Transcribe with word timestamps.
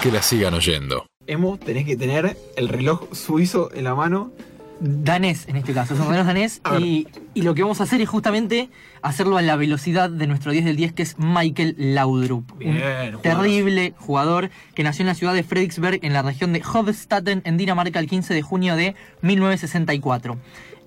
que 0.00 0.10
la 0.10 0.22
sigan 0.22 0.54
oyendo. 0.54 1.06
Emo, 1.26 1.58
tenés 1.58 1.84
que 1.84 1.96
tener 1.96 2.36
el 2.56 2.68
reloj 2.68 3.12
suizo 3.12 3.70
en 3.74 3.84
la 3.84 3.94
mano. 3.94 4.32
danés 4.80 5.46
en 5.46 5.56
este 5.56 5.74
caso, 5.74 5.92
es 5.94 6.00
un 6.00 6.08
reloj 6.08 6.26
danés 6.26 6.62
y, 6.80 7.06
y 7.34 7.42
lo 7.42 7.54
que 7.54 7.62
vamos 7.62 7.80
a 7.80 7.84
hacer 7.84 8.00
es 8.00 8.08
justamente 8.08 8.70
hacerlo 9.02 9.36
a 9.36 9.42
la 9.42 9.56
velocidad 9.56 10.08
de 10.08 10.26
nuestro 10.26 10.52
10 10.52 10.64
del 10.64 10.76
10 10.76 10.92
que 10.94 11.02
es 11.02 11.18
Michael 11.18 11.74
Laudrup, 11.76 12.56
Bien, 12.56 12.70
un 12.70 12.78
jugadorazo. 12.80 13.18
terrible 13.20 13.94
jugador 13.98 14.50
que 14.74 14.82
nació 14.82 15.02
en 15.02 15.08
la 15.08 15.14
ciudad 15.14 15.34
de 15.34 15.42
Fredriksberg 15.42 16.00
en 16.02 16.14
la 16.14 16.22
región 16.22 16.54
de 16.54 16.62
Hovstaten 16.62 17.42
en 17.44 17.58
Dinamarca 17.58 17.98
el 17.98 18.08
15 18.08 18.32
de 18.32 18.42
junio 18.42 18.74
de 18.76 18.94
1964. 19.20 20.38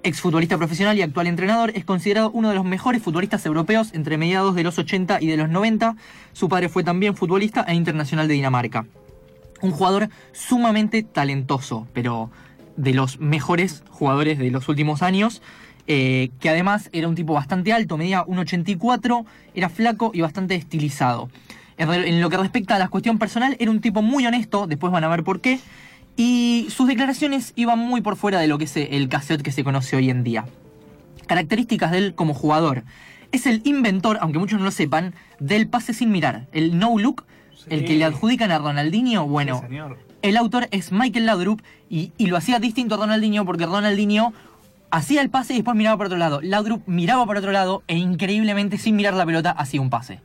Exfutbolista 0.06 0.58
profesional 0.58 0.98
y 0.98 1.02
actual 1.02 1.28
entrenador, 1.28 1.72
es 1.76 1.86
considerado 1.86 2.30
uno 2.32 2.50
de 2.50 2.56
los 2.56 2.66
mejores 2.66 3.02
futbolistas 3.02 3.46
europeos 3.46 3.92
entre 3.94 4.18
mediados 4.18 4.54
de 4.56 4.64
los 4.64 4.78
80 4.78 5.22
y 5.22 5.28
de 5.28 5.38
los 5.38 5.48
90. 5.50 5.96
Su 6.34 6.50
padre 6.50 6.68
fue 6.68 6.84
también 6.84 7.16
futbolista 7.16 7.64
e 7.66 7.74
internacional 7.76 8.28
de 8.28 8.34
Dinamarca 8.34 8.86
un 9.64 9.72
jugador 9.72 10.10
sumamente 10.34 11.04
talentoso, 11.04 11.88
pero 11.94 12.30
de 12.76 12.94
los 12.94 13.20
mejores 13.20 13.84
jugadores 13.90 14.38
de 14.38 14.52
los 14.52 14.68
últimos 14.68 15.02
años, 15.02 15.42
eh, 15.88 16.32
que 16.40 16.50
además 16.50 16.90
era 16.92 17.08
un 17.08 17.16
tipo 17.16 17.34
bastante 17.34 17.72
alto, 17.72 17.98
medía 17.98 18.26
1,84, 18.26 19.26
era 19.56 19.70
flaco 19.70 20.12
y 20.14 20.22
bastante 20.22 20.56
estilizado. 20.56 21.30
En, 21.78 22.22
lo 22.22 22.30
que 22.30 22.38
respecta 22.38 22.76
a 22.76 22.80
la 22.80 22.90
cuestión 22.90 23.18
personal, 23.18 23.56
era 23.58 23.72
un 23.72 23.80
tipo 23.80 24.02
muy 24.02 24.28
honesto, 24.28 24.68
después 24.68 24.92
van 24.92 25.06
a 25.06 25.08
ver 25.08 25.24
por 25.24 25.40
qué, 25.40 25.60
y 26.18 26.68
sus 26.70 26.88
declaraciones 26.88 27.54
iban 27.56 27.80
muy 27.80 28.02
por 28.02 28.18
fuera 28.18 28.40
de 28.40 28.48
lo 28.48 28.58
que 28.58 28.66
es 28.66 28.76
el 28.76 29.08
cassette 29.08 29.42
que 29.42 29.52
se 29.52 29.64
conoce 29.64 29.96
hoy 29.96 30.10
en 30.10 30.24
día. 30.24 30.46
Características 31.26 31.92
de 31.92 32.00
él 32.00 32.16
como 32.16 32.34
jugador. 32.34 32.84
Es 33.32 33.48
el 33.48 33.62
inventor, 33.64 34.20
aunque 34.22 34.40
muchos 34.40 34.60
no 34.60 34.66
lo 34.66 34.72
sepan, 34.72 35.16
del 35.40 35.68
pase 35.68 35.94
sin 35.94 36.12
mirar, 36.12 36.48
el 36.52 36.78
no 36.78 37.00
look, 37.00 37.24
el 37.70 37.86
que 37.86 37.96
le 37.96 38.06
adjudican 38.06 38.52
a 38.52 38.60
Ronaldinho. 38.60 39.26
Bueno, 39.28 39.60
Sí, 39.62 39.68
señor. 39.68 39.98
el 40.22 40.38
autor 40.38 40.68
es 40.72 40.92
Michael 40.92 41.26
Laudrup 41.26 41.62
y, 41.90 42.12
y 42.18 42.28
lo 42.28 42.38
hacía 42.38 42.60
distinto 42.60 42.96
a 42.96 42.98
Ronaldinho 42.98 43.46
porque 43.46 43.66
Ronaldinho 43.66 44.34
hacía 44.92 45.22
el 45.22 45.30
pase 45.30 45.54
y 45.54 45.58
después 45.58 45.76
miraba 45.76 45.98
por 45.98 46.06
otro 46.08 46.18
lado. 46.18 46.40
Laudrup 46.42 46.84
miraba 46.88 47.26
por 47.26 47.38
otro 47.38 47.52
lado 47.52 47.84
e 47.88 47.98
increíblemente 47.98 48.78
sin 48.78 48.96
mirar 48.96 49.14
la 49.16 49.26
pelota 49.26 49.52
hacía 49.52 49.82
un 49.82 49.90
pase. 49.90 50.20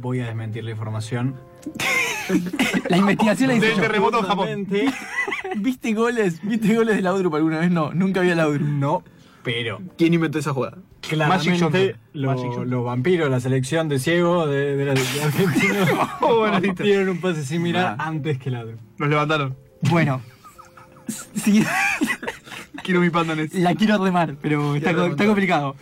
Voy 0.00 0.20
a 0.20 0.26
desmentir 0.26 0.64
la 0.64 0.70
información. 0.72 1.34
La 2.88 2.96
investigación 2.96 3.48
la 3.48 3.56
hice 3.56 3.66
Del 3.66 3.76
yo. 3.76 3.82
terremoto 3.82 4.18
en 4.18 4.24
Japón. 4.24 4.46
Justamente, 4.46 4.86
¿Viste 5.56 5.92
goles? 5.92 6.40
¿Viste 6.42 6.74
goles 6.74 6.96
de 6.96 7.02
Laudrup 7.02 7.34
alguna 7.34 7.58
vez? 7.60 7.70
No, 7.70 7.92
nunca 7.92 8.20
vi 8.22 8.30
a 8.30 8.34
Laudrup. 8.34 8.66
No, 8.66 9.02
pero 9.44 9.80
¿Quién 9.96 10.12
inventó 10.14 10.38
esa 10.40 10.52
jugada? 10.52 10.78
claramente 11.02 11.50
Johnson. 11.60 11.94
lo- 12.14 12.64
los 12.64 12.84
vampiros, 12.84 13.30
la 13.30 13.38
selección 13.38 13.88
de 13.88 13.98
ciego 14.00 14.46
de, 14.48 14.74
de, 14.76 14.84
la- 14.86 14.94
de 14.94 15.22
Argentina, 15.22 15.86
Oh, 16.22 16.46
dieron 16.82 17.10
un 17.10 17.20
pase 17.20 17.44
sin 17.44 17.62
mirar 17.62 17.96
Nah. 17.98 18.04
antes 18.06 18.38
que 18.38 18.50
la 18.50 18.64
Nos 18.98 19.08
levantaron. 19.08 19.56
Bueno, 19.90 20.20
sí, 21.34 21.62
Quiero 22.82 23.00
mi 23.00 23.10
pandanes. 23.10 23.54
la 23.54 23.74
quiero 23.74 24.02
remar, 24.02 24.36
pero 24.40 24.74
está, 24.76 24.94
co- 24.94 25.14
complicado. 25.16 25.76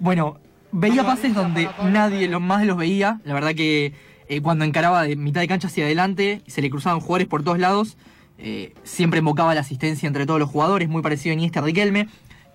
Bueno, 0.00 0.38
veía 0.72 1.04
pases 1.04 1.34
donde 1.34 1.68
nadie 1.84 2.28
los 2.28 2.40
más 2.40 2.64
los 2.66 2.76
veía. 2.76 3.20
La 3.24 3.34
verdad 3.34 3.54
que 3.54 3.92
eh, 4.28 4.40
cuando 4.42 4.64
encaraba 4.64 5.02
de 5.02 5.16
mitad 5.16 5.40
de 5.40 5.48
cancha 5.48 5.68
hacia 5.68 5.84
adelante, 5.84 6.42
se 6.46 6.62
le 6.62 6.70
cruzaban 6.70 7.00
jugadores 7.00 7.26
por 7.28 7.42
todos 7.42 7.58
lados. 7.58 7.96
eh, 8.38 8.74
siempre 8.84 9.18
invocaba 9.18 9.52
la 9.54 9.62
asistencia 9.62 10.06
entre 10.06 10.24
todos 10.24 10.38
los 10.38 10.48
jugadores, 10.48 10.88
muy 10.88 11.02
parecido 11.02 11.32
a 11.32 11.34
Iniesta 11.34 11.60
Riquelme. 11.60 12.06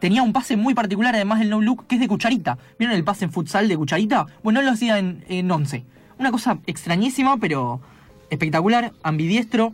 Tenía 0.04 0.22
un 0.22 0.34
pase 0.34 0.58
muy 0.58 0.74
particular, 0.74 1.16
además 1.16 1.40
del 1.40 1.50
no 1.50 1.62
look, 1.62 1.88
que 1.88 1.96
es 1.96 2.02
de 2.02 2.10
cucharita. 2.10 2.58
¿Vieron 2.78 2.94
el 2.94 3.06
pase 3.06 3.24
en 3.24 3.32
futsal 3.32 3.70
de 3.70 3.78
cucharita? 3.78 4.26
Bueno, 4.44 4.60
él 4.60 4.66
lo 4.66 4.74
hacía 4.74 5.00
en, 5.00 5.24
en 5.30 5.50
11. 5.50 5.86
Una 6.20 6.30
cosa 6.30 6.60
extrañísima, 6.68 7.38
pero 7.38 7.80
espectacular, 8.30 8.92
ambidiestro, 9.02 9.72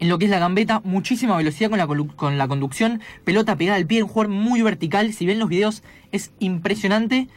en 0.00 0.08
lo 0.08 0.18
que 0.18 0.24
es 0.24 0.32
la 0.32 0.40
gambeta, 0.40 0.80
muchísima 0.82 1.36
velocidad 1.36 1.70
con 1.70 1.78
la, 1.78 1.86
con 1.86 2.38
la 2.38 2.48
conducción, 2.48 3.02
pelota 3.22 3.54
pegada 3.54 3.76
al 3.76 3.86
pie, 3.86 4.02
un 4.02 4.08
jugador 4.08 4.32
muy 4.32 4.62
vertical. 4.62 5.12
Si 5.12 5.26
ven 5.26 5.38
los 5.38 5.48
videos, 5.48 5.84
es 6.10 6.32
impresionante. 6.40 7.28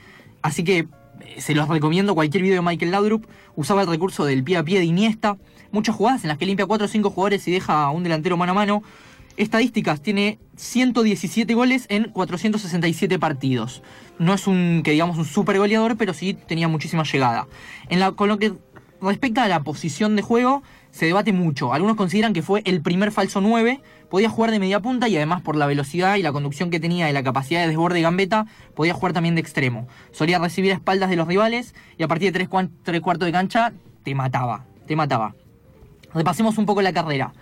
Así 0.41 0.63
que 0.63 0.79
eh, 0.79 0.87
se 1.41 1.53
los 1.53 1.67
recomiendo 1.67 2.15
cualquier 2.15 2.41
video 2.41 2.55
de 2.55 2.67
Michael 2.67 2.89
Laudrup. 2.89 3.27
Usaba 3.55 3.83
el 3.83 3.87
recurso 3.87 4.25
del 4.25 4.43
pie 4.43 4.57
a 4.57 4.63
pie 4.63 4.79
de 4.79 4.85
Iniesta. 4.85 5.37
Muchas 5.71 5.95
jugadas 5.95 6.23
en 6.23 6.29
las 6.29 6.39
que 6.39 6.47
limpia 6.47 6.65
4 6.65 6.85
o 6.85 6.87
5 6.87 7.11
jugadores 7.11 7.47
y 7.47 7.51
deja 7.51 7.83
a 7.83 7.91
un 7.91 8.01
delantero 8.01 8.35
mano 8.35 8.53
a 8.53 8.55
mano. 8.55 8.81
Estadísticas, 9.37 10.01
tiene 10.01 10.39
117 10.55 11.53
goles 11.53 11.85
en 11.89 12.05
467 12.11 13.19
partidos. 13.19 13.83
No 14.19 14.33
es 14.33 14.47
un, 14.47 14.81
que 14.83 14.91
digamos, 14.91 15.17
un 15.17 15.25
super 15.25 15.57
goleador, 15.59 15.95
pero 15.95 16.13
sí 16.13 16.33
tenía 16.33 16.67
muchísima 16.67 17.03
llegada. 17.03 17.47
En 17.89 17.99
con 18.15 18.29
lo 18.29 18.39
que 18.39 18.53
respecta 18.99 19.43
a 19.43 19.47
la 19.47 19.61
posición 19.61 20.15
de 20.15 20.23
juego, 20.23 20.63
se 20.89 21.05
debate 21.05 21.33
mucho. 21.33 21.71
Algunos 21.71 21.95
consideran 21.97 22.33
que 22.33 22.41
fue 22.41 22.63
el 22.65 22.81
primer 22.81 23.11
falso 23.11 23.39
9, 23.39 23.79
podía 24.09 24.27
jugar 24.29 24.49
de 24.49 24.57
media 24.59 24.79
punta 24.79 25.07
y 25.07 25.15
además 25.17 25.43
por 25.43 25.55
la 25.55 25.67
velocidad 25.67 26.15
y 26.15 26.23
la 26.23 26.31
conducción 26.31 26.71
que 26.71 26.79
tenía 26.79 27.07
y 27.07 27.13
la 27.13 27.21
capacidad 27.21 27.61
de 27.61 27.67
desborde 27.67 27.99
y 27.99 28.01
gambeta, 28.01 28.47
podía 28.75 28.95
jugar 28.95 29.13
también 29.13 29.35
de 29.35 29.41
extremo. 29.41 29.87
Solía 30.11 30.39
recibir 30.39 30.71
espaldas 30.71 31.11
de 31.11 31.15
los 31.15 31.27
rivales 31.27 31.75
y 31.99 32.01
a 32.03 32.07
partir 32.07 32.29
de 32.29 32.39
tres, 32.39 32.49
cuan- 32.49 32.71
tres 32.81 33.01
cuartos 33.01 33.27
de 33.27 33.31
cancha 33.31 33.71
te 34.01 34.15
mataba, 34.15 34.65
te 34.87 34.95
mataba. 34.95 35.35
Repasemos 36.15 36.57
un 36.57 36.65
poco 36.65 36.81
la 36.81 36.93
carrera. 36.93 37.33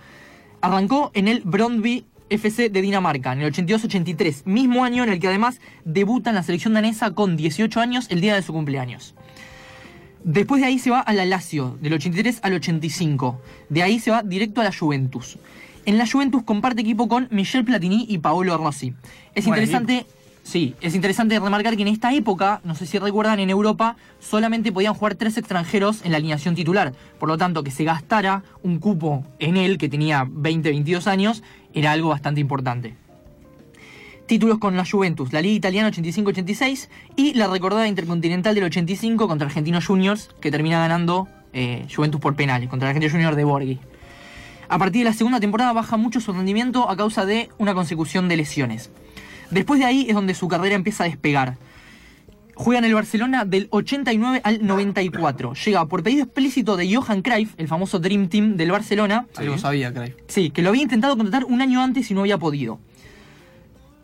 Arrancó 0.65 1.11
en 1.13 1.27
el 1.27 1.41
Brondby 1.41 2.05
FC 2.31 2.71
de 2.71 2.81
Dinamarca 2.81 3.31
en 3.33 3.41
el 3.41 3.53
82-83, 3.53 4.45
mismo 4.45 4.83
año 4.83 5.03
en 5.03 5.09
el 5.09 5.19
que 5.19 5.27
además 5.27 5.59
debuta 5.83 6.31
en 6.31 6.35
la 6.35 6.41
selección 6.41 6.73
danesa 6.73 7.11
con 7.11 7.37
18 7.37 7.79
años 7.79 8.07
el 8.09 8.19
día 8.19 8.33
de 8.33 8.41
su 8.41 8.51
cumpleaños. 8.51 9.13
Después 10.23 10.61
de 10.61 10.67
ahí 10.67 10.79
se 10.79 10.89
va 10.89 11.01
a 11.01 11.13
la 11.13 11.23
Lazio, 11.23 11.77
del 11.81 11.93
83 11.93 12.39
al 12.41 12.55
85. 12.55 13.39
De 13.69 13.83
ahí 13.83 13.99
se 13.99 14.09
va 14.09 14.23
directo 14.23 14.59
a 14.59 14.63
la 14.63 14.73
Juventus. 14.73 15.37
En 15.85 15.99
la 15.99 16.07
Juventus 16.07 16.41
comparte 16.41 16.81
equipo 16.81 17.07
con 17.07 17.27
Michel 17.29 17.63
Platini 17.63 18.07
y 18.09 18.17
Paolo 18.17 18.57
Rossi. 18.57 18.95
Es 19.35 19.45
interesante, 19.45 20.07
sí, 20.45 20.75
es 20.79 20.95
interesante 20.95 21.37
remarcar 21.37 21.75
que 21.75 21.81
en 21.81 21.89
esta 21.89 22.13
época, 22.13 22.61
no 22.63 22.75
sé 22.75 22.85
si 22.85 22.97
recuerdan, 22.97 23.39
en 23.39 23.49
Europa 23.49 23.97
solamente 24.19 24.71
podían 24.71 24.93
jugar 24.93 25.15
tres 25.15 25.37
extranjeros 25.37 26.05
en 26.05 26.11
la 26.11 26.17
alineación 26.17 26.55
titular. 26.55 26.93
Por 27.19 27.27
lo 27.27 27.37
tanto, 27.37 27.63
que 27.63 27.71
se 27.71 27.83
gastara 27.83 28.43
un 28.63 28.79
cupo 28.79 29.25
en 29.39 29.57
él, 29.57 29.77
que 29.77 29.89
tenía 29.89 30.25
20, 30.29 30.69
22 30.69 31.07
años, 31.07 31.43
era 31.73 31.91
algo 31.91 32.09
bastante 32.09 32.39
importante 32.39 32.95
títulos 34.25 34.57
con 34.57 34.75
la 34.75 34.85
Juventus, 34.85 35.31
la 35.33 35.41
Liga 35.41 35.55
Italiana 35.55 35.91
85-86 35.91 36.89
y 37.15 37.33
la 37.33 37.47
recordada 37.47 37.87
Intercontinental 37.87 38.55
del 38.55 38.65
85 38.65 39.27
contra 39.27 39.47
Argentinos 39.47 39.85
Juniors, 39.85 40.29
que 40.41 40.51
termina 40.51 40.79
ganando 40.79 41.27
eh, 41.53 41.85
Juventus 41.93 42.19
por 42.19 42.35
penales, 42.35 42.69
contra 42.69 42.89
el 42.89 42.95
Argentino 42.95 43.11
Junior 43.11 43.35
de 43.35 43.43
Borghi. 43.43 43.79
A 44.67 44.79
partir 44.79 45.03
de 45.03 45.09
la 45.11 45.13
segunda 45.13 45.39
temporada 45.39 45.73
baja 45.73 45.95
mucho 45.97 46.19
su 46.19 46.33
rendimiento 46.33 46.89
a 46.89 46.97
causa 46.97 47.25
de 47.25 47.49
una 47.57 47.73
consecución 47.73 48.27
de 48.27 48.37
lesiones. 48.37 48.91
Después 49.51 49.79
de 49.79 49.85
ahí 49.85 50.05
es 50.07 50.15
donde 50.15 50.33
su 50.33 50.47
carrera 50.47 50.75
empieza 50.75 51.03
a 51.03 51.07
despegar. 51.07 51.57
Juega 52.55 52.79
en 52.79 52.85
el 52.85 52.93
Barcelona 52.93 53.43
del 53.43 53.67
89 53.69 54.41
al 54.43 54.65
94. 54.65 55.53
Llega 55.53 55.85
por 55.87 56.03
pedido 56.03 56.23
explícito 56.23 56.77
de 56.77 56.93
Johan 56.93 57.21
Cruyff, 57.21 57.53
el 57.57 57.67
famoso 57.67 57.99
Dream 57.99 58.29
Team 58.29 58.55
del 58.55 58.71
Barcelona. 58.71 59.27
Algo 59.35 59.57
sabía, 59.57 59.93
Craig. 59.93 60.15
Sí, 60.27 60.51
que 60.51 60.61
lo 60.61 60.69
había 60.69 60.83
intentado 60.83 61.17
contratar 61.17 61.43
un 61.43 61.61
año 61.61 61.81
antes 61.81 62.09
y 62.09 62.13
no 62.13 62.21
había 62.21 62.37
podido. 62.37 62.79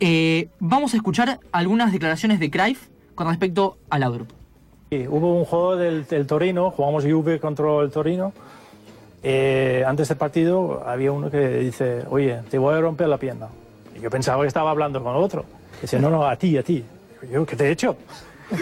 Eh, 0.00 0.48
vamos 0.58 0.92
a 0.92 0.96
escuchar 0.96 1.40
algunas 1.50 1.92
declaraciones 1.92 2.40
de 2.40 2.50
Cruyff 2.50 2.88
con 3.14 3.28
respecto 3.28 3.78
a 3.88 3.98
Laudrup. 3.98 4.28
Sí, 4.90 5.06
hubo 5.08 5.34
un 5.34 5.46
juego 5.46 5.76
del, 5.76 6.06
del 6.06 6.26
Torino, 6.26 6.70
jugamos 6.70 7.04
Juve 7.04 7.40
contra 7.40 7.80
el 7.80 7.90
Torino. 7.90 8.34
Eh, 9.22 9.84
antes 9.86 10.08
del 10.08 10.18
partido 10.18 10.82
había 10.86 11.12
uno 11.12 11.30
que 11.30 11.58
dice, 11.58 12.02
oye, 12.10 12.40
te 12.50 12.58
voy 12.58 12.74
a 12.74 12.80
romper 12.80 13.08
la 13.08 13.18
pierna. 13.18 13.48
Yo 14.02 14.10
pensaba 14.10 14.42
que 14.42 14.48
estaba 14.48 14.70
hablando 14.70 15.02
con 15.02 15.14
otro. 15.14 15.44
Dice, 15.80 15.98
no, 15.98 16.10
no, 16.10 16.26
a 16.26 16.36
ti, 16.36 16.58
a 16.58 16.62
ti. 16.62 16.84
Yo, 17.30 17.46
¿qué 17.46 17.54
te 17.54 17.68
he 17.68 17.70
hecho? 17.70 17.96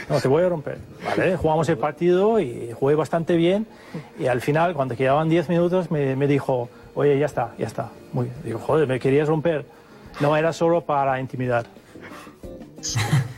No, 0.08 0.20
te 0.20 0.28
voy 0.28 0.44
a 0.44 0.48
romper. 0.48 0.78
Vale, 1.04 1.36
jugamos 1.36 1.68
el 1.68 1.78
partido 1.78 2.38
y 2.38 2.70
jugué 2.78 2.94
bastante 2.94 3.36
bien. 3.36 3.66
Y 4.18 4.26
al 4.26 4.40
final, 4.40 4.74
cuando 4.74 4.96
quedaban 4.96 5.28
10 5.28 5.48
minutos, 5.48 5.90
me, 5.90 6.14
me 6.14 6.26
dijo, 6.26 6.68
oye, 6.94 7.19
ya 7.19 7.26
está, 7.26 7.52
ya 7.58 7.66
está. 7.66 7.90
Muy 8.12 8.26
bien. 8.26 8.37
Digo, 8.44 8.58
joder, 8.58 8.87
me 8.87 9.00
querías 9.00 9.28
romper. 9.28 9.64
No 10.20 10.37
era 10.37 10.52
solo 10.52 10.82
para 10.82 11.19
intimidar. 11.20 11.66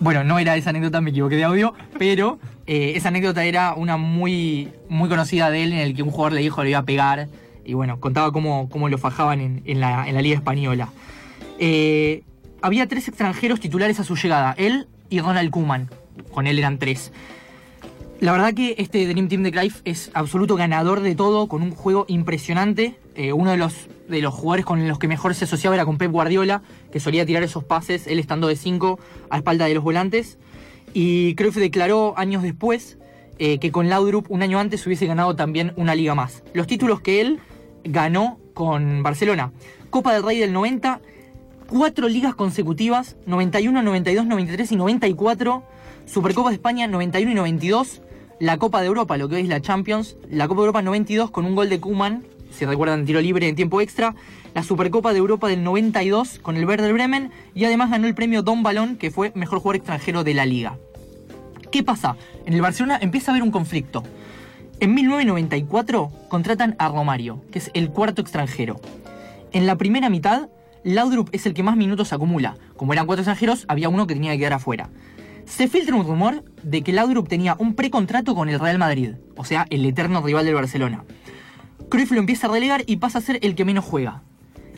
Bueno, 0.00 0.22
no 0.22 0.38
era 0.38 0.54
esa 0.54 0.70
anécdota, 0.70 1.00
me 1.00 1.10
equivoqué 1.10 1.34
de 1.34 1.42
audio, 1.42 1.74
pero 1.98 2.38
eh, 2.68 2.92
esa 2.94 3.08
anécdota 3.08 3.44
era 3.44 3.74
una 3.74 3.96
muy, 3.96 4.72
muy 4.88 5.08
conocida 5.08 5.50
de 5.50 5.64
él 5.64 5.72
en 5.72 5.80
el 5.80 5.96
que 5.96 6.04
un 6.04 6.12
jugador 6.12 6.34
le 6.34 6.40
dijo 6.40 6.62
le 6.62 6.70
iba 6.70 6.78
a 6.78 6.84
pegar 6.84 7.26
y 7.64 7.74
bueno, 7.74 7.98
contaba 7.98 8.30
cómo, 8.30 8.68
cómo 8.68 8.88
lo 8.88 8.96
fajaban 8.96 9.40
en, 9.40 9.62
en 9.64 9.80
la, 9.80 10.08
en 10.08 10.14
la 10.14 10.22
Liga 10.22 10.36
Española. 10.36 10.90
Eh, 11.58 12.22
había 12.62 12.86
tres 12.86 13.08
extranjeros 13.08 13.60
titulares 13.60 14.00
a 14.00 14.04
su 14.04 14.16
llegada, 14.16 14.54
él 14.58 14.88
y 15.10 15.20
Ronald 15.20 15.50
Koeman. 15.50 15.90
Con 16.32 16.46
él 16.46 16.58
eran 16.58 16.78
tres. 16.78 17.12
La 18.20 18.32
verdad 18.32 18.52
que 18.52 18.74
este 18.78 19.06
Dream 19.06 19.28
Team 19.28 19.44
de 19.44 19.52
Cruyff 19.52 19.80
es 19.84 20.10
absoluto 20.12 20.56
ganador 20.56 21.00
de 21.00 21.14
todo, 21.14 21.46
con 21.46 21.62
un 21.62 21.70
juego 21.70 22.04
impresionante. 22.08 22.98
Eh, 23.14 23.32
uno 23.32 23.52
de 23.52 23.56
los, 23.56 23.88
de 24.08 24.20
los 24.20 24.34
jugadores 24.34 24.64
con 24.64 24.88
los 24.88 24.98
que 24.98 25.06
mejor 25.06 25.36
se 25.36 25.44
asociaba 25.44 25.76
era 25.76 25.84
con 25.84 25.98
Pep 25.98 26.10
Guardiola, 26.10 26.62
que 26.90 26.98
solía 26.98 27.24
tirar 27.24 27.44
esos 27.44 27.62
pases, 27.62 28.08
él 28.08 28.18
estando 28.18 28.48
de 28.48 28.56
5 28.56 28.98
a 29.30 29.36
espalda 29.36 29.66
de 29.66 29.74
los 29.74 29.84
volantes. 29.84 30.38
Y 30.94 31.36
Cruyff 31.36 31.56
declaró 31.56 32.14
años 32.16 32.42
después 32.42 32.98
eh, 33.38 33.58
que 33.60 33.70
con 33.70 33.88
Laudrup 33.88 34.28
un 34.30 34.42
año 34.42 34.58
antes 34.58 34.84
hubiese 34.84 35.06
ganado 35.06 35.36
también 35.36 35.72
una 35.76 35.94
liga 35.94 36.16
más. 36.16 36.42
Los 36.54 36.66
títulos 36.66 37.00
que 37.00 37.20
él 37.20 37.38
ganó 37.84 38.40
con 38.52 39.04
Barcelona. 39.04 39.52
Copa 39.90 40.12
del 40.12 40.24
Rey 40.24 40.38
del 40.38 40.52
90, 40.52 41.00
cuatro 41.68 42.08
ligas 42.08 42.34
consecutivas, 42.34 43.16
91, 43.26 43.82
92, 43.82 44.26
93 44.26 44.72
y 44.72 44.76
94. 44.76 45.62
Supercopa 46.06 46.48
de 46.48 46.54
España 46.54 46.86
91 46.86 47.30
y 47.30 47.34
92. 47.34 48.02
La 48.40 48.56
Copa 48.56 48.80
de 48.80 48.86
Europa, 48.86 49.16
lo 49.16 49.28
que 49.28 49.40
es 49.40 49.48
la 49.48 49.60
Champions. 49.60 50.16
La 50.30 50.48
Copa 50.48 50.62
de 50.62 50.66
Europa 50.66 50.82
92 50.82 51.30
con 51.30 51.44
un 51.44 51.54
gol 51.54 51.68
de 51.68 51.80
Kuman, 51.80 52.24
si 52.50 52.64
recuerdan, 52.64 53.04
tiro 53.04 53.20
libre 53.20 53.48
en 53.48 53.54
tiempo 53.54 53.80
extra. 53.80 54.14
La 54.54 54.62
Supercopa 54.62 55.12
de 55.12 55.18
Europa 55.18 55.48
del 55.48 55.62
92 55.62 56.38
con 56.40 56.56
el 56.56 56.66
Werder 56.66 56.92
Bremen. 56.92 57.30
Y 57.54 57.64
además 57.64 57.90
ganó 57.90 58.06
el 58.06 58.14
premio 58.14 58.42
Don 58.42 58.62
Balón, 58.62 58.96
que 58.96 59.10
fue 59.10 59.32
mejor 59.34 59.58
jugador 59.58 59.76
extranjero 59.76 60.24
de 60.24 60.34
la 60.34 60.46
liga. 60.46 60.78
¿Qué 61.70 61.82
pasa? 61.82 62.16
En 62.46 62.54
el 62.54 62.62
Barcelona 62.62 62.98
empieza 63.00 63.30
a 63.30 63.34
haber 63.34 63.42
un 63.42 63.50
conflicto. 63.50 64.02
En 64.80 64.94
1994 64.94 66.10
contratan 66.28 66.76
a 66.78 66.88
Romario, 66.88 67.42
que 67.52 67.58
es 67.58 67.70
el 67.74 67.90
cuarto 67.90 68.22
extranjero. 68.22 68.80
En 69.52 69.66
la 69.66 69.76
primera 69.76 70.08
mitad, 70.08 70.48
Laudrup 70.88 71.28
es 71.32 71.44
el 71.44 71.52
que 71.52 71.62
más 71.62 71.76
minutos 71.76 72.14
acumula. 72.14 72.56
Como 72.74 72.94
eran 72.94 73.04
cuatro 73.04 73.20
extranjeros, 73.20 73.66
había 73.68 73.90
uno 73.90 74.06
que 74.06 74.14
tenía 74.14 74.32
que 74.32 74.38
quedar 74.38 74.54
afuera. 74.54 74.88
Se 75.44 75.68
filtra 75.68 75.94
un 75.94 76.06
rumor 76.06 76.44
de 76.62 76.80
que 76.82 76.92
Laudrup 76.94 77.28
tenía 77.28 77.56
un 77.58 77.74
precontrato 77.74 78.34
con 78.34 78.48
el 78.48 78.58
Real 78.58 78.78
Madrid, 78.78 79.10
o 79.36 79.44
sea, 79.44 79.66
el 79.68 79.84
eterno 79.84 80.22
rival 80.22 80.46
del 80.46 80.54
Barcelona. 80.54 81.04
Cruyff 81.90 82.10
lo 82.12 82.20
empieza 82.20 82.46
a 82.46 82.50
relegar 82.50 82.84
y 82.86 82.96
pasa 82.96 83.18
a 83.18 83.20
ser 83.20 83.38
el 83.42 83.54
que 83.54 83.66
menos 83.66 83.84
juega. 83.84 84.22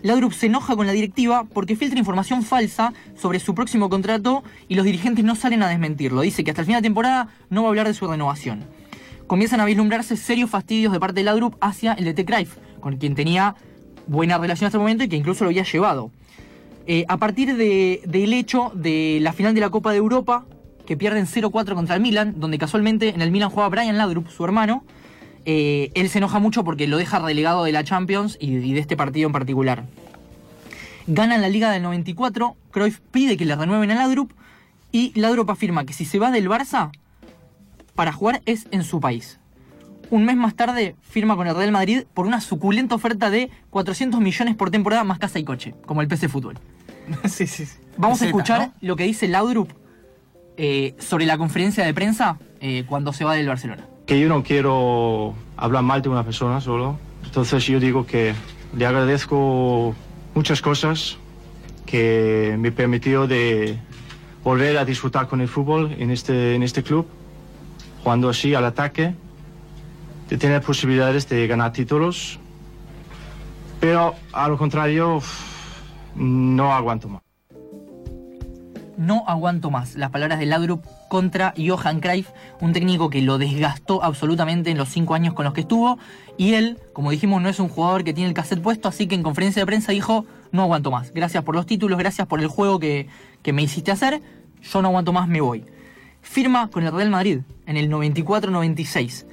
Laudrup 0.02 0.32
se 0.32 0.46
enoja 0.46 0.74
con 0.74 0.88
la 0.88 0.92
directiva 0.92 1.44
porque 1.44 1.76
filtra 1.76 2.00
información 2.00 2.42
falsa 2.42 2.92
sobre 3.16 3.38
su 3.38 3.54
próximo 3.54 3.88
contrato 3.88 4.42
y 4.66 4.74
los 4.74 4.86
dirigentes 4.86 5.24
no 5.24 5.36
salen 5.36 5.62
a 5.62 5.68
desmentirlo. 5.68 6.22
Dice 6.22 6.42
que 6.42 6.50
hasta 6.50 6.62
el 6.62 6.66
final 6.66 6.82
de 6.82 6.88
temporada 6.88 7.28
no 7.50 7.62
va 7.62 7.68
a 7.68 7.70
hablar 7.70 7.86
de 7.86 7.94
su 7.94 8.08
renovación. 8.08 8.64
Comienzan 9.28 9.60
a 9.60 9.64
vislumbrarse 9.64 10.16
serios 10.16 10.50
fastidios 10.50 10.92
de 10.92 10.98
parte 10.98 11.20
de 11.20 11.24
Laudrup 11.24 11.54
hacia 11.60 11.92
el 11.92 12.04
DT 12.04 12.24
Cruyff, 12.24 12.56
con 12.80 12.96
quien 12.96 13.14
tenía 13.14 13.54
buena 14.10 14.38
relación 14.38 14.66
hasta 14.66 14.76
el 14.76 14.82
momento 14.82 15.04
y 15.04 15.08
que 15.08 15.16
incluso 15.16 15.44
lo 15.44 15.50
había 15.50 15.62
llevado. 15.62 16.10
Eh, 16.86 17.04
a 17.08 17.16
partir 17.18 17.56
de- 17.56 18.02
del 18.06 18.32
hecho 18.32 18.72
de 18.74 19.18
la 19.20 19.32
final 19.32 19.54
de 19.54 19.60
la 19.60 19.70
Copa 19.70 19.92
de 19.92 19.98
Europa, 19.98 20.44
que 20.86 20.96
pierden 20.96 21.26
0-4 21.26 21.76
contra 21.76 21.94
el 21.94 22.00
Milan, 22.02 22.34
donde 22.38 22.58
casualmente 22.58 23.10
en 23.10 23.22
el 23.22 23.30
Milan 23.30 23.50
juega 23.50 23.68
Brian 23.68 23.96
Laudrup, 23.96 24.28
su 24.28 24.44
hermano, 24.44 24.82
eh, 25.46 25.92
él 25.94 26.08
se 26.08 26.18
enoja 26.18 26.40
mucho 26.40 26.64
porque 26.64 26.88
lo 26.88 26.96
deja 26.98 27.20
relegado 27.20 27.62
de 27.62 27.70
la 27.72 27.84
Champions 27.84 28.36
y, 28.40 28.72
de 28.72 28.80
este 28.80 28.96
partido 28.96 29.28
en 29.28 29.32
particular. 29.32 29.84
Ganan 31.06 31.40
la 31.40 31.48
Liga 31.48 31.70
del 31.70 31.82
94, 31.82 32.56
Cruyff 32.72 32.98
pide 33.12 33.36
que 33.36 33.44
le 33.44 33.54
renueven 33.54 33.90
a 33.92 33.94
Laudrup 33.94 34.32
y 34.90 35.12
Laudrup 35.18 35.50
afirma 35.50 35.84
que 35.86 35.92
si 35.92 36.04
se 36.04 36.18
va 36.18 36.30
del 36.32 36.48
Barça, 36.48 36.90
para 37.94 38.12
jugar 38.12 38.42
es 38.46 38.66
en 38.72 38.82
su 38.82 38.98
país. 39.00 39.38
Un 40.10 40.24
mes 40.24 40.36
más 40.36 40.54
tarde 40.54 40.96
firma 41.02 41.36
con 41.36 41.46
el 41.46 41.54
Real 41.54 41.70
Madrid 41.70 42.02
por 42.12 42.26
una 42.26 42.40
suculenta 42.40 42.96
oferta 42.96 43.30
de 43.30 43.50
400 43.70 44.20
millones 44.20 44.56
por 44.56 44.70
temporada 44.70 45.04
más 45.04 45.18
casa 45.18 45.38
y 45.38 45.44
coche, 45.44 45.74
como 45.86 46.02
el 46.02 46.08
PC 46.08 46.28
Fútbol. 46.28 46.58
sí, 47.24 47.46
sí, 47.46 47.66
sí. 47.66 47.78
Vamos 47.96 48.20
a 48.22 48.26
escuchar 48.26 48.60
¿no? 48.60 48.72
lo 48.80 48.96
que 48.96 49.04
dice 49.04 49.28
Laudrup 49.28 49.70
eh, 50.56 50.94
sobre 50.98 51.26
la 51.26 51.38
conferencia 51.38 51.84
de 51.84 51.94
prensa 51.94 52.38
eh, 52.60 52.84
cuando 52.88 53.12
se 53.12 53.24
va 53.24 53.34
del 53.34 53.46
Barcelona. 53.46 53.86
que 54.06 54.18
yo 54.18 54.28
no 54.28 54.42
quiero 54.42 55.34
hablar 55.56 55.82
mal 55.84 56.02
de 56.02 56.08
una 56.08 56.24
persona 56.24 56.60
solo. 56.60 56.98
Entonces 57.24 57.64
yo 57.66 57.78
digo 57.78 58.04
que 58.04 58.34
le 58.76 58.86
agradezco 58.86 59.94
muchas 60.34 60.60
cosas 60.60 61.18
que 61.86 62.56
me 62.58 62.72
permitió 62.72 63.26
de 63.26 63.78
volver 64.42 64.78
a 64.78 64.84
disfrutar 64.84 65.28
con 65.28 65.40
el 65.40 65.48
fútbol 65.48 65.94
en 65.98 66.10
este, 66.10 66.54
en 66.54 66.62
este 66.62 66.82
club, 66.82 67.06
jugando 68.02 68.28
así 68.28 68.54
al 68.54 68.64
ataque, 68.64 69.14
de 70.30 70.38
tener 70.38 70.62
posibilidades 70.62 71.28
de 71.28 71.46
ganar 71.48 71.72
títulos. 71.72 72.38
Pero 73.80 74.14
a 74.32 74.48
lo 74.48 74.56
contrario, 74.56 75.20
no 76.14 76.72
aguanto 76.72 77.08
más. 77.08 77.22
No 78.96 79.24
aguanto 79.26 79.70
más. 79.70 79.96
Las 79.96 80.10
palabras 80.10 80.38
de 80.38 80.46
Laudrup 80.46 80.84
contra 81.08 81.54
Johan 81.56 82.00
Cruyff, 82.00 82.28
un 82.60 82.72
técnico 82.72 83.10
que 83.10 83.22
lo 83.22 83.38
desgastó 83.38 84.04
absolutamente 84.04 84.70
en 84.70 84.78
los 84.78 84.90
cinco 84.90 85.14
años 85.14 85.34
con 85.34 85.46
los 85.46 85.54
que 85.54 85.62
estuvo. 85.62 85.98
Y 86.36 86.54
él, 86.54 86.78
como 86.92 87.10
dijimos, 87.10 87.42
no 87.42 87.48
es 87.48 87.58
un 87.58 87.68
jugador 87.68 88.04
que 88.04 88.12
tiene 88.12 88.28
el 88.28 88.34
cassette 88.34 88.62
puesto, 88.62 88.88
así 88.88 89.08
que 89.08 89.14
en 89.14 89.22
conferencia 89.22 89.62
de 89.62 89.66
prensa 89.66 89.92
dijo, 89.92 90.26
no 90.52 90.62
aguanto 90.62 90.90
más. 90.90 91.12
Gracias 91.12 91.42
por 91.42 91.56
los 91.56 91.66
títulos, 91.66 91.98
gracias 91.98 92.28
por 92.28 92.40
el 92.40 92.46
juego 92.46 92.78
que, 92.78 93.08
que 93.42 93.52
me 93.52 93.62
hiciste 93.62 93.90
hacer. 93.90 94.20
Yo 94.62 94.82
no 94.82 94.88
aguanto 94.88 95.12
más, 95.12 95.26
me 95.26 95.40
voy. 95.40 95.64
Firma 96.20 96.68
con 96.68 96.84
el 96.84 96.92
Real 96.92 97.10
Madrid 97.10 97.40
en 97.66 97.78
el 97.78 97.90
94-96. 97.90 99.24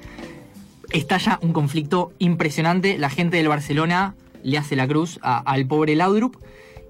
Estalla 0.92 1.40
un 1.42 1.54
conflicto 1.54 2.14
impresionante. 2.20 2.98
La 2.98 3.10
gente 3.10 3.38
del 3.38 3.48
Barcelona 3.50 4.16
le 4.44 4.58
hace 4.58 4.76
la 4.76 4.88
cruz 4.88 5.20
a- 5.22 5.40
al 5.40 5.66
pobre 5.66 5.96
Laudrup. 5.96 6.38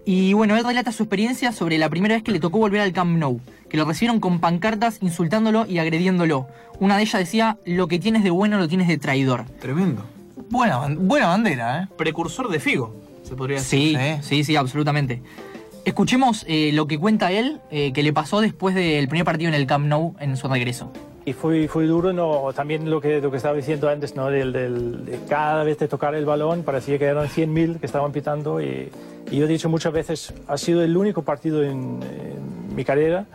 Y 0.06 0.34
bueno, 0.34 0.56
él 0.56 0.64
relata 0.64 0.92
su 0.92 1.04
experiencia 1.04 1.52
sobre 1.52 1.78
la 1.78 1.90
primera 1.90 2.16
vez 2.16 2.24
que 2.24 2.32
le 2.32 2.40
tocó 2.40 2.60
volver 2.60 2.80
al 2.80 2.94
Camp 2.94 3.18
Nou, 3.18 3.42
que 3.70 3.76
lo 3.76 3.84
recibieron 3.86 4.20
con 4.22 4.40
pancartas 4.40 5.00
insultándolo 5.02 5.66
y 5.66 5.80
agrediéndolo. 5.80 6.48
Una 6.80 6.96
de 6.96 7.04
ellas 7.04 7.20
decía, 7.20 7.58
lo 7.66 7.88
que 7.90 8.00
tienes 8.00 8.24
de 8.24 8.30
bueno 8.30 8.58
lo 8.58 8.68
tienes 8.70 8.88
de 8.88 8.98
traidor. 8.98 9.46
Tremendo. 9.60 10.06
Buena, 10.50 10.88
buena 10.98 11.28
bandera, 11.28 11.84
¿eh? 11.84 11.88
Precursor 11.98 12.48
de 12.48 12.60
Figo, 12.62 12.96
se 13.24 13.36
podría 13.36 13.58
decir. 13.58 13.98
Sí, 13.98 13.98
Sí. 14.22 14.22
sí, 14.22 14.44
sí, 14.46 14.56
absolutamente. 14.56 15.22
Escuchemos 15.84 16.46
eh, 16.48 16.72
lo 16.74 16.88
que 16.88 16.98
cuenta 16.98 17.32
él, 17.34 17.60
eh, 17.72 17.92
que 17.92 18.04
le 18.04 18.14
pasó 18.14 18.40
después 18.40 18.76
del 18.76 19.08
primer 19.10 19.26
partido 19.26 19.50
en 19.50 19.56
el 19.56 19.66
Camp 19.68 19.88
Nou 19.88 20.16
en 20.22 20.38
su 20.38 20.48
regreso. 20.48 20.92
Y 21.28 21.34
fue, 21.34 21.68
fue 21.68 21.86
duro, 21.88 22.14
no, 22.14 22.54
también 22.56 22.90
lo 22.90 23.02
que, 23.02 23.20
lo 23.20 23.30
que 23.30 23.36
estaba 23.36 23.54
diciendo 23.54 23.90
antes, 23.90 24.16
¿no? 24.16 24.28
Del, 24.30 24.54
del- 24.54 25.04
de 25.04 25.20
cada 25.28 25.66
vez 25.66 25.78
de 25.78 25.90
tocar 25.90 26.16
el 26.16 26.24
balón 26.26 26.64
parecía 26.64 26.98
que 26.98 27.04
eran 27.04 27.28
100.000 27.28 27.82
que 27.82 27.86
estaban 27.86 28.14
pitando 28.14 28.62
y, 28.62 28.88
y 29.30 29.36
yo 29.38 29.44
he 29.44 29.48
dicho 29.50 29.68
muchas 29.68 29.92
veces, 29.92 30.34
ha 30.48 30.58
sido 30.58 30.82
el 30.82 30.96
único 30.96 31.24
partido 31.24 31.66
en, 31.66 32.00
en 32.02 32.74
mi 32.74 32.86
carrera 32.86 33.26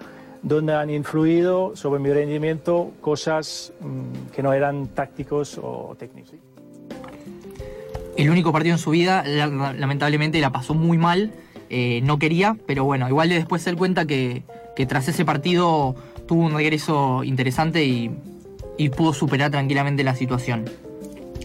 donde 0.43 0.73
han 0.73 0.89
influido 0.89 1.77
sobre 1.77 2.01
mi 2.01 2.11
rendimiento 2.11 2.93
cosas 3.03 3.75
mm, 3.81 4.31
que 4.35 4.43
no 4.43 4.55
eran 4.55 4.87
tácticos 4.89 5.61
o 5.63 5.95
técnicos. 5.99 6.33
el 8.17 8.31
único 8.31 8.53
partido 8.53 8.75
en 8.75 8.79
su 8.79 8.89
vida, 8.93 9.23
la- 9.27 9.49
la- 9.49 9.75
lamentablemente 9.75 10.41
la 10.41 10.49
pasó 10.51 10.73
muy 10.73 10.97
mal, 10.97 11.33
eh, 11.69 12.01
no 12.05 12.19
quería, 12.19 12.57
pero 12.67 12.85
bueno, 12.85 13.07
igual 13.09 13.29
de 13.29 13.35
después 13.35 13.67
él 13.67 13.77
cuenta 13.77 14.07
que, 14.07 14.45
que 14.77 14.87
tras 14.87 15.09
ese 15.09 15.27
partido 15.27 15.95
tuvo 16.27 16.45
un 16.45 16.55
regreso 16.55 17.25
interesante 17.25 17.85
y, 17.85 18.11
pudo 18.97 19.13
superar 19.13 19.53
tranquilamente 19.53 20.03
la 20.03 20.17
situación. 20.17 20.65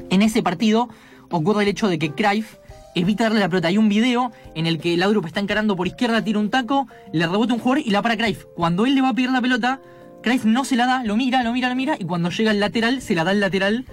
En 0.10 0.24
ese 0.24 0.42
partido 0.42 0.90
ocurre 1.30 1.64
el 1.64 1.70
hecho 1.70 1.88
de 1.88 2.00
que 2.00 2.12
Cruyff 2.12 2.56
evita 2.96 3.26
darle 3.26 3.40
la 3.40 3.48
pelota. 3.48 3.68
Hay 3.68 3.78
un 3.78 3.90
video 3.90 4.32
en 4.56 4.66
el 4.66 4.80
que 4.80 4.98
Laudrup 4.98 5.28
está 5.28 5.40
encarando 5.40 5.76
por 5.76 5.86
izquierda, 5.86 6.24
tira 6.24 6.40
un 6.40 6.50
taco, 6.50 6.88
le 7.14 7.28
rebota 7.28 7.54
un 7.54 7.60
jugador 7.60 7.84
y 7.86 7.92
la 7.92 8.02
para 8.02 8.18
Cruyff. 8.18 8.46
Cuando 8.56 8.88
él 8.88 8.96
le 8.96 9.02
va 9.02 9.10
a 9.10 9.14
pedir 9.14 9.30
la 9.30 9.40
pelota, 9.40 9.82
Cruyff 10.24 10.46
no 10.46 10.66
se 10.66 10.76
la 10.76 10.88
da, 10.88 11.04
lo 11.04 11.16
mira, 11.16 11.44
lo 11.44 11.54
mira, 11.54 11.70
lo 11.70 11.76
mira 11.76 11.96
y 12.00 12.06
cuando 12.06 12.32
llega 12.32 12.50
al 12.50 12.60
lateral 12.60 13.02
se 13.04 13.14
la 13.14 13.24
da 13.24 13.30
al 13.30 13.40
lateral 13.40 13.86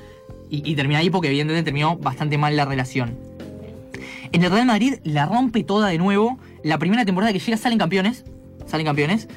y, 0.48 0.70
y 0.70 0.74
termina 0.74 1.00
ahí 1.00 1.10
porque 1.10 1.28
evidentemente 1.28 1.66
terminó 1.66 1.98
bastante 1.98 2.38
mal 2.38 2.56
la 2.56 2.64
relación. 2.64 3.18
En 4.34 4.42
el 4.42 4.50
Real 4.50 4.66
Madrid 4.66 4.94
la 5.04 5.26
rompe 5.26 5.62
toda 5.62 5.88
de 5.90 5.98
nuevo. 5.98 6.40
La 6.64 6.78
primera 6.78 7.04
temporada 7.04 7.32
que 7.32 7.38
llega 7.38 7.56
salen 7.56 7.78
campeones, 7.78 8.24
salen 8.66 8.84
campeones 8.84 9.28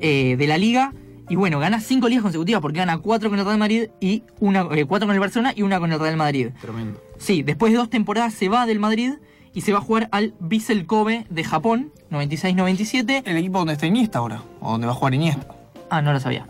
eh, 0.00 0.36
de 0.38 0.46
la 0.46 0.56
liga. 0.56 0.94
Y 1.28 1.36
bueno, 1.36 1.58
gana 1.58 1.80
cinco 1.80 2.08
ligas 2.08 2.22
consecutivas 2.22 2.62
porque 2.62 2.78
gana 2.78 2.98
cuatro 2.98 3.30
con 3.30 3.38
el 3.38 3.44
Real 3.44 3.58
Madrid 3.58 3.88
y 4.00 4.22
una, 4.38 4.66
eh, 4.72 4.84
cuatro 4.84 5.08
con 5.08 5.14
el 5.14 5.20
Barcelona 5.20 5.52
y 5.56 5.62
una 5.62 5.80
con 5.80 5.92
el 5.92 5.98
Real 5.98 6.16
Madrid. 6.16 6.50
Tremendo. 6.60 7.00
Sí, 7.18 7.42
después 7.42 7.72
de 7.72 7.78
dos 7.78 7.90
temporadas 7.90 8.34
se 8.34 8.48
va 8.48 8.66
del 8.66 8.78
Madrid 8.78 9.14
y 9.52 9.62
se 9.62 9.72
va 9.72 9.78
a 9.78 9.80
jugar 9.80 10.08
al 10.12 10.34
Vissel 10.38 10.86
Kobe 10.86 11.26
de 11.30 11.42
Japón, 11.42 11.90
96-97. 12.10 13.22
El 13.24 13.36
equipo 13.38 13.58
donde 13.58 13.72
está 13.72 13.86
Iniesta 13.86 14.18
ahora, 14.18 14.42
o 14.60 14.72
donde 14.72 14.86
va 14.86 14.92
a 14.92 14.96
jugar 14.96 15.14
Iniesta. 15.14 15.46
Ah, 15.90 16.02
no 16.02 16.12
lo 16.12 16.20
sabía. 16.20 16.46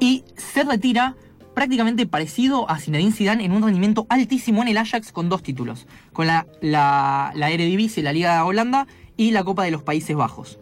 Y 0.00 0.24
se 0.36 0.64
retira 0.64 1.14
prácticamente 1.54 2.06
parecido 2.06 2.68
a 2.68 2.78
Zinedine 2.78 3.12
Zidane 3.12 3.44
en 3.44 3.52
un 3.52 3.62
rendimiento 3.62 4.06
altísimo 4.08 4.62
en 4.62 4.68
el 4.68 4.76
Ajax 4.78 5.12
con 5.12 5.28
dos 5.28 5.42
títulos, 5.42 5.86
con 6.12 6.26
la, 6.26 6.46
la, 6.60 7.32
la 7.34 7.50
Eredivisie, 7.50 8.02
la 8.02 8.12
Liga 8.12 8.34
de 8.34 8.40
Holanda 8.40 8.86
y 9.16 9.30
la 9.30 9.44
Copa 9.44 9.64
de 9.64 9.70
los 9.70 9.82
Países 9.82 10.16
Bajos. 10.16 10.58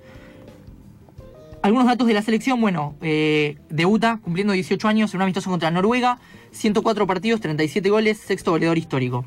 Algunos 1.62 1.86
datos 1.86 2.06
de 2.06 2.14
la 2.14 2.22
selección, 2.22 2.60
bueno, 2.60 2.94
eh, 3.02 3.58
debuta 3.68 4.18
cumpliendo 4.22 4.52
18 4.54 4.88
años 4.88 5.12
en 5.12 5.18
un 5.18 5.22
amistoso 5.22 5.50
contra 5.50 5.70
Noruega, 5.70 6.18
104 6.52 7.06
partidos, 7.06 7.40
37 7.40 7.90
goles, 7.90 8.18
sexto 8.18 8.50
goleador 8.52 8.78
histórico. 8.78 9.26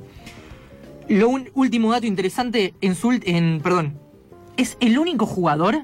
Lo 1.09 1.29
un- 1.29 1.49
último 1.53 1.91
dato 1.91 2.07
interesante, 2.07 2.73
en 2.81 2.95
su, 2.95 3.11
en, 3.23 3.59
perdón, 3.61 3.99
es 4.57 4.77
el 4.79 4.97
único 4.97 5.25
jugador 5.27 5.83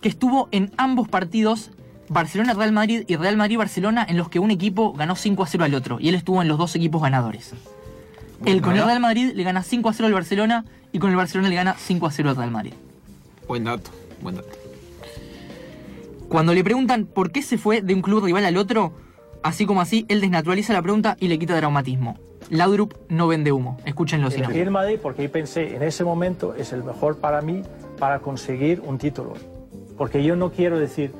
que 0.00 0.08
estuvo 0.08 0.48
en 0.52 0.70
ambos 0.76 1.08
partidos, 1.08 1.72
Barcelona-Real 2.10 2.70
Madrid 2.72 3.02
y 3.08 3.16
Real 3.16 3.36
Madrid-Barcelona, 3.36 4.06
en 4.08 4.16
los 4.16 4.28
que 4.28 4.38
un 4.38 4.52
equipo 4.52 4.92
ganó 4.92 5.16
5 5.16 5.42
a 5.42 5.46
0 5.46 5.64
al 5.64 5.74
otro, 5.74 5.98
y 6.00 6.08
él 6.10 6.14
estuvo 6.14 6.40
en 6.42 6.48
los 6.48 6.58
dos 6.58 6.76
equipos 6.76 7.02
ganadores. 7.02 7.54
Él 8.44 8.62
con 8.62 8.76
el 8.76 8.84
Real 8.84 9.00
Madrid 9.00 9.32
le 9.34 9.42
gana 9.42 9.64
5 9.64 9.88
a 9.88 9.92
0 9.92 10.06
al 10.06 10.12
Barcelona 10.14 10.64
y 10.92 11.00
con 11.00 11.10
el 11.10 11.16
Barcelona 11.16 11.48
le 11.48 11.56
gana 11.56 11.74
5 11.76 12.06
a 12.06 12.10
0 12.12 12.30
al 12.30 12.36
Real 12.36 12.50
Madrid. 12.52 12.72
Buen 13.48 13.64
dato, 13.64 13.90
buen 14.22 14.36
dato. 14.36 14.48
Cuando 16.28 16.52
le 16.52 16.62
preguntan 16.62 17.06
por 17.06 17.32
qué 17.32 17.42
se 17.42 17.56
fue 17.56 17.80
de 17.80 17.94
un 17.94 18.02
club 18.02 18.24
rival 18.24 18.44
al 18.44 18.58
otro, 18.58 18.92
así 19.42 19.64
como 19.64 19.80
así, 19.80 20.04
él 20.08 20.20
desnaturaliza 20.20 20.74
la 20.74 20.82
pregunta 20.82 21.16
y 21.18 21.28
le 21.28 21.38
quita 21.38 21.56
dramatismo. 21.56 22.18
Laudrup 22.50 22.94
no 23.08 23.28
vende 23.28 23.50
humo. 23.50 23.78
Escúchenlo 23.86 24.30
si 24.30 24.40
no. 24.40 24.50
El 24.50 24.70
Madrid 24.70 24.98
porque 25.02 25.22
yo 25.22 25.32
pensé 25.32 25.74
en 25.74 25.82
ese 25.82 26.04
momento 26.04 26.54
es 26.54 26.72
el 26.72 26.84
mejor 26.84 27.16
para 27.16 27.40
mí 27.40 27.62
para 27.98 28.18
conseguir 28.18 28.80
un 28.80 28.98
título. 28.98 29.34
Porque 29.96 30.22
yo 30.22 30.36
no 30.36 30.50
quiero 30.52 30.78
decir, 30.78 31.12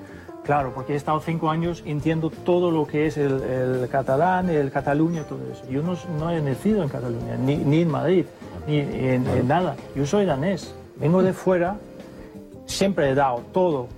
claro, 0.44 0.72
porque 0.74 0.92
he 0.92 0.96
estado 0.96 1.20
cinco 1.20 1.50
años, 1.50 1.82
entiendo 1.86 2.30
todo 2.30 2.70
lo 2.70 2.86
que 2.86 3.06
es 3.06 3.16
el, 3.16 3.42
el 3.42 3.88
catalán, 3.88 4.50
el 4.50 4.70
Cataluña, 4.70 5.24
todo 5.24 5.40
eso. 5.50 5.64
Yo 5.70 5.82
no, 5.82 5.96
no 6.18 6.30
he 6.30 6.40
nacido 6.40 6.82
en 6.82 6.88
Cataluña, 6.90 7.36
ni, 7.36 7.56
ni 7.56 7.80
en 7.80 7.90
Madrid, 7.90 8.26
ni 8.66 8.78
en, 8.78 9.26
en 9.26 9.48
nada. 9.48 9.74
Yo 9.96 10.06
soy 10.06 10.26
danés, 10.26 10.74
vengo 11.00 11.22
de 11.22 11.32
fuera, 11.32 11.76
siempre 12.66 13.10
he 13.10 13.14
dado 13.14 13.42
todo, 13.52 13.88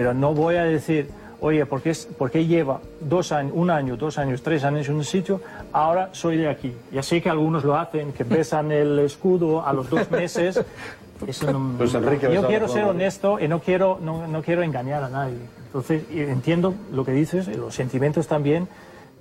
pero 0.00 0.14
no 0.14 0.32
voy 0.32 0.54
a 0.56 0.64
decir, 0.64 1.10
oye, 1.42 1.66
¿por 1.66 1.82
qué, 1.82 1.92
por 2.16 2.30
qué 2.30 2.46
lleva 2.46 2.80
dos 3.02 3.32
años, 3.32 3.52
un 3.54 3.68
año, 3.68 3.98
dos 3.98 4.16
años, 4.16 4.40
tres 4.42 4.64
años 4.64 4.88
en 4.88 4.94
un 4.94 5.04
sitio? 5.04 5.42
Ahora 5.74 6.08
soy 6.12 6.38
de 6.38 6.48
aquí. 6.48 6.72
Ya 6.90 7.02
sé 7.02 7.20
que 7.20 7.28
algunos 7.28 7.64
lo 7.64 7.76
hacen, 7.76 8.14
que 8.14 8.24
besan 8.24 8.72
el 8.82 8.98
escudo 9.00 9.62
a 9.66 9.74
los 9.74 9.90
dos 9.90 10.10
meses. 10.10 10.58
Eso 11.26 11.52
no- 11.52 11.74
Pues 11.76 11.92
Enrique 11.92 12.32
yo 12.32 12.46
quiero 12.46 12.66
ser 12.66 12.84
honesto 12.84 13.38
y 13.38 13.46
no 13.46 13.60
quiero, 13.60 13.98
no, 14.02 14.26
no 14.26 14.40
quiero 14.40 14.62
engañar 14.62 15.02
a 15.02 15.10
nadie. 15.10 15.36
Entonces, 15.66 16.02
entiendo 16.10 16.72
lo 16.90 17.04
que 17.04 17.12
dices, 17.12 17.46
los 17.54 17.74
sentimientos 17.74 18.26
también, 18.26 18.68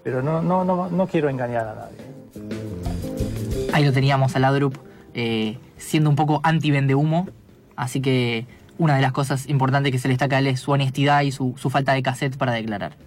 pero 0.02 0.24
no, 0.24 0.42
no, 0.42 0.64
no, 0.64 0.90
no 0.90 1.08
quiero 1.08 1.28
engañar 1.28 1.68
a 1.68 1.76
nadie. 1.76 1.98
Ahí 3.74 3.84
lo 3.84 3.92
teníamos 3.92 4.34
a 4.34 4.40
Laudrup 4.40 4.78
eh, 5.14 5.58
siendo 5.76 6.10
un 6.10 6.16
poco 6.16 6.40
anti-vende 6.42 6.96
humo. 6.96 7.28
Así 7.76 8.02
que 8.02 8.46
una 8.80 8.96
de 8.96 9.02
las 9.02 9.12
cosas 9.12 9.48
importantes 9.48 9.92
que 9.92 10.00
se 10.00 10.08
le 10.08 10.14
destaca 10.14 10.38
a 10.38 10.40
él 10.40 10.48
es 10.48 10.62
su 10.62 10.72
honestidad 10.72 11.22
y 11.22 11.32
su, 11.32 11.54
su 11.58 11.70
falta 11.70 11.94
de 11.94 12.02
cassette 12.02 12.38
para 12.38 12.54
declarar. 12.54 12.98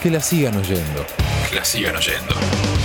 Que 0.00 0.10
la 0.10 0.20
sigan 0.20 0.56
oyendo. 0.56 1.04
Que 1.50 1.56
la 1.56 1.64
sigan 1.64 1.96
oyendo. 1.96 2.75